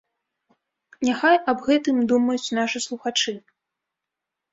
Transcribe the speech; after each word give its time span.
Няхай 1.07 1.37
аб 1.53 1.59
гэтым 1.67 1.97
думаюць 2.13 2.53
нашы 2.59 2.81
слухачы. 2.87 3.35